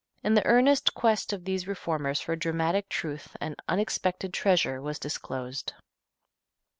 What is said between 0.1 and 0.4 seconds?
In